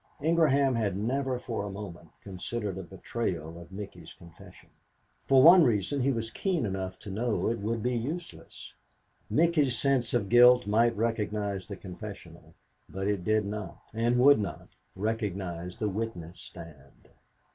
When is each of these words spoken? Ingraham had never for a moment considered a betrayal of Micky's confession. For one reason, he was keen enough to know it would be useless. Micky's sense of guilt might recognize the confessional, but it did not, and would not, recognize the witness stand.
Ingraham 0.19 0.73
had 0.73 0.97
never 0.97 1.37
for 1.37 1.63
a 1.63 1.69
moment 1.71 2.09
considered 2.23 2.79
a 2.79 2.81
betrayal 2.81 3.61
of 3.61 3.71
Micky's 3.71 4.13
confession. 4.13 4.69
For 5.27 5.43
one 5.43 5.63
reason, 5.63 6.01
he 6.01 6.11
was 6.11 6.31
keen 6.31 6.65
enough 6.65 6.97
to 7.01 7.11
know 7.11 7.47
it 7.51 7.59
would 7.59 7.83
be 7.83 7.93
useless. 7.95 8.73
Micky's 9.29 9.77
sense 9.77 10.15
of 10.15 10.27
guilt 10.27 10.65
might 10.65 10.97
recognize 10.97 11.67
the 11.67 11.75
confessional, 11.77 12.55
but 12.89 13.07
it 13.07 13.23
did 13.23 13.45
not, 13.45 13.79
and 13.93 14.17
would 14.17 14.39
not, 14.39 14.69
recognize 14.95 15.77
the 15.77 15.87
witness 15.87 16.39
stand. 16.39 17.09